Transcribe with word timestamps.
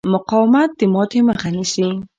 مقاومت 0.13 0.69
د 0.79 0.81
ماتې 0.93 1.19
مخه 1.27 1.49
نیسي. 1.55 1.87